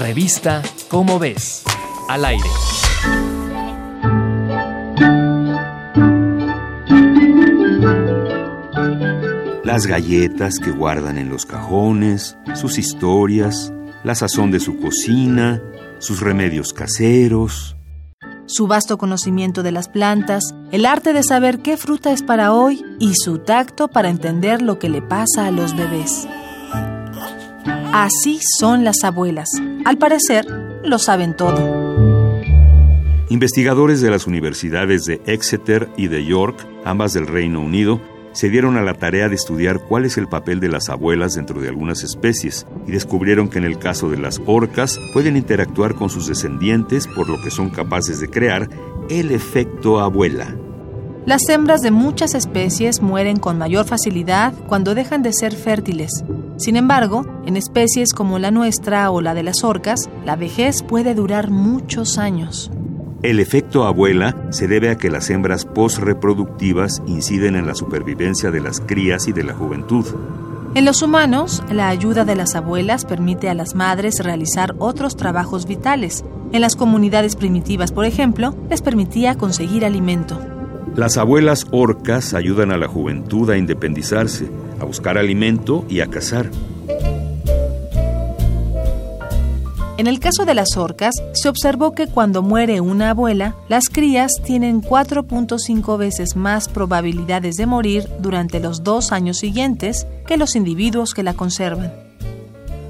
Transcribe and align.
Revista 0.00 0.62
Cómo 0.88 1.18
ves. 1.18 1.62
Al 2.08 2.24
aire. 2.26 2.44
Las 9.64 9.86
galletas 9.86 10.58
que 10.58 10.70
guardan 10.70 11.16
en 11.18 11.30
los 11.30 11.46
cajones, 11.46 12.36
sus 12.54 12.78
historias, 12.78 13.72
la 14.04 14.14
sazón 14.14 14.50
de 14.50 14.60
su 14.60 14.78
cocina, 14.78 15.62
sus 15.98 16.20
remedios 16.20 16.72
caseros. 16.72 17.76
Su 18.44 18.66
vasto 18.66 18.98
conocimiento 18.98 19.62
de 19.62 19.72
las 19.72 19.88
plantas, 19.88 20.54
el 20.72 20.84
arte 20.84 21.14
de 21.14 21.22
saber 21.22 21.60
qué 21.60 21.76
fruta 21.76 22.12
es 22.12 22.22
para 22.22 22.52
hoy 22.52 22.84
y 23.00 23.14
su 23.14 23.38
tacto 23.38 23.88
para 23.88 24.10
entender 24.10 24.62
lo 24.62 24.78
que 24.78 24.90
le 24.90 25.00
pasa 25.00 25.46
a 25.46 25.50
los 25.50 25.74
bebés. 25.74 26.28
Así 27.98 28.40
son 28.58 28.84
las 28.84 29.04
abuelas. 29.04 29.48
Al 29.86 29.96
parecer, 29.96 30.44
lo 30.84 30.98
saben 30.98 31.34
todo. 31.34 31.56
Investigadores 33.30 34.02
de 34.02 34.10
las 34.10 34.26
universidades 34.26 35.06
de 35.06 35.22
Exeter 35.24 35.88
y 35.96 36.08
de 36.08 36.26
York, 36.26 36.58
ambas 36.84 37.14
del 37.14 37.26
Reino 37.26 37.62
Unido, 37.62 38.02
se 38.32 38.50
dieron 38.50 38.76
a 38.76 38.82
la 38.82 38.92
tarea 38.92 39.30
de 39.30 39.34
estudiar 39.34 39.80
cuál 39.80 40.04
es 40.04 40.18
el 40.18 40.28
papel 40.28 40.60
de 40.60 40.68
las 40.68 40.90
abuelas 40.90 41.36
dentro 41.36 41.58
de 41.62 41.70
algunas 41.70 42.02
especies 42.02 42.66
y 42.86 42.92
descubrieron 42.92 43.48
que 43.48 43.56
en 43.56 43.64
el 43.64 43.78
caso 43.78 44.10
de 44.10 44.18
las 44.18 44.42
orcas 44.44 45.00
pueden 45.14 45.38
interactuar 45.38 45.94
con 45.94 46.10
sus 46.10 46.26
descendientes 46.26 47.06
por 47.06 47.30
lo 47.30 47.40
que 47.40 47.50
son 47.50 47.70
capaces 47.70 48.20
de 48.20 48.28
crear 48.28 48.68
el 49.08 49.32
efecto 49.32 50.00
abuela. 50.00 50.54
Las 51.26 51.48
hembras 51.48 51.82
de 51.82 51.90
muchas 51.90 52.36
especies 52.36 53.02
mueren 53.02 53.38
con 53.38 53.58
mayor 53.58 53.84
facilidad 53.84 54.54
cuando 54.68 54.94
dejan 54.94 55.24
de 55.24 55.32
ser 55.32 55.56
fértiles. 55.56 56.24
Sin 56.56 56.76
embargo, 56.76 57.26
en 57.44 57.56
especies 57.56 58.12
como 58.12 58.38
la 58.38 58.52
nuestra 58.52 59.10
o 59.10 59.20
la 59.20 59.34
de 59.34 59.42
las 59.42 59.64
orcas, 59.64 60.08
la 60.24 60.36
vejez 60.36 60.84
puede 60.84 61.16
durar 61.16 61.50
muchos 61.50 62.16
años. 62.18 62.70
El 63.24 63.40
efecto 63.40 63.86
abuela 63.86 64.36
se 64.50 64.68
debe 64.68 64.88
a 64.88 64.98
que 64.98 65.10
las 65.10 65.28
hembras 65.28 65.64
postreproductivas 65.64 67.02
inciden 67.08 67.56
en 67.56 67.66
la 67.66 67.74
supervivencia 67.74 68.52
de 68.52 68.60
las 68.60 68.80
crías 68.80 69.26
y 69.26 69.32
de 69.32 69.42
la 69.42 69.52
juventud. 69.52 70.06
En 70.76 70.84
los 70.84 71.02
humanos, 71.02 71.60
la 71.72 71.88
ayuda 71.88 72.24
de 72.24 72.36
las 72.36 72.54
abuelas 72.54 73.04
permite 73.04 73.48
a 73.50 73.54
las 73.54 73.74
madres 73.74 74.22
realizar 74.22 74.76
otros 74.78 75.16
trabajos 75.16 75.66
vitales. 75.66 76.24
En 76.52 76.60
las 76.60 76.76
comunidades 76.76 77.34
primitivas, 77.34 77.90
por 77.90 78.04
ejemplo, 78.04 78.54
les 78.70 78.80
permitía 78.80 79.34
conseguir 79.36 79.84
alimento. 79.84 80.38
Las 80.96 81.18
abuelas 81.18 81.66
orcas 81.72 82.32
ayudan 82.32 82.70
a 82.70 82.78
la 82.78 82.88
juventud 82.88 83.50
a 83.50 83.58
independizarse, 83.58 84.48
a 84.80 84.84
buscar 84.86 85.18
alimento 85.18 85.84
y 85.90 86.00
a 86.00 86.06
cazar. 86.06 86.50
En 89.98 90.06
el 90.06 90.20
caso 90.20 90.46
de 90.46 90.54
las 90.54 90.78
orcas, 90.78 91.14
se 91.34 91.50
observó 91.50 91.92
que 91.92 92.06
cuando 92.06 92.42
muere 92.42 92.80
una 92.80 93.10
abuela, 93.10 93.56
las 93.68 93.90
crías 93.90 94.32
tienen 94.42 94.80
4.5 94.80 95.98
veces 95.98 96.34
más 96.34 96.70
probabilidades 96.70 97.56
de 97.56 97.66
morir 97.66 98.08
durante 98.18 98.58
los 98.58 98.82
dos 98.82 99.12
años 99.12 99.36
siguientes 99.36 100.06
que 100.26 100.38
los 100.38 100.56
individuos 100.56 101.12
que 101.12 101.22
la 101.22 101.34
conservan. 101.34 101.92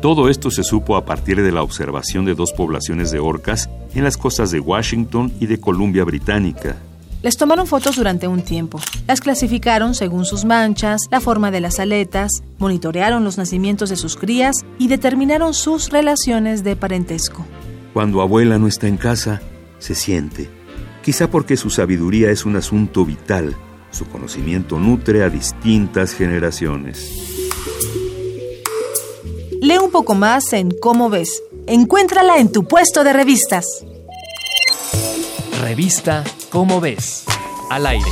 Todo 0.01 0.29
esto 0.29 0.53
se 0.53 0.63
supo 0.63 0.95
a 0.97 1.05
partir 1.05 1.43
de 1.43 1.51
la 1.51 1.65
observación 1.65 2.25
de 2.25 2.37
dos 2.37 2.53
poblaciones 2.53 3.11
de 3.11 3.19
orcas 3.19 3.69
en 3.97 4.05
las 4.05 4.17
costas 4.17 4.53
de 4.53 4.61
Washington 4.61 5.33
y 5.41 5.47
de 5.47 5.59
Columbia 5.59 6.05
Británica, 6.05 6.77
les 7.23 7.37
tomaron 7.37 7.67
fotos 7.67 7.97
durante 7.97 8.29
un 8.29 8.43
tiempo. 8.43 8.81
Las 9.07 9.21
clasificaron 9.21 9.95
según 9.95 10.25
sus 10.25 10.45
manchas, 10.45 11.03
la 11.11 11.21
forma 11.21 11.51
de 11.51 11.61
las 11.61 11.81
aletas, 11.81 12.31
monitorearon 12.59 13.25
los 13.25 13.39
nacimientos 13.39 13.91
de 13.91 13.97
sus 13.97 14.17
crías 14.17 14.55
y 14.79 14.89
determinaron 14.89 15.55
sus 15.55 15.91
relaciones 15.91 16.65
de 16.65 16.77
parentesco. 16.77 17.45
Cuando 17.93 18.21
abuela 18.21 18.59
no 18.59 18.69
está 18.69 18.89
en 18.89 18.97
casa, 18.97 19.41
se 19.79 19.95
siente. 19.95 20.49
Quizá 21.03 21.31
porque 21.31 21.57
su 21.57 21.71
sabiduría 21.71 22.31
es 22.31 22.45
un 22.45 22.57
asunto 22.57 23.05
vital. 23.05 23.57
Su 23.91 24.07
conocimiento 24.07 24.79
nutre 24.79 25.23
a 25.23 25.31
distintas 25.31 26.13
generaciones. 26.13 27.11
Lee 29.61 29.79
un 29.79 29.91
poco 29.91 30.15
más 30.15 30.53
en 30.53 30.71
Cómo 30.71 31.09
ves. 31.09 31.43
Encuéntrala 31.67 32.39
en 32.39 32.53
tu 32.53 32.65
puesto 32.69 33.03
de 33.05 33.13
revistas. 33.13 33.65
Revista 35.63 36.23
Cómo 36.57 36.81
ves. 36.81 37.27
Al 37.69 37.87
aire. 37.87 38.11